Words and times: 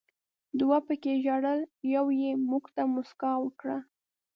دوو 0.59 0.77
پکې 0.87 1.13
ژړل، 1.23 1.61
یوې 1.95 2.15
یې 2.23 2.31
موږ 2.49 2.63
ته 2.75 2.81
موسکا 2.93 3.31
وکړه. 3.39 3.77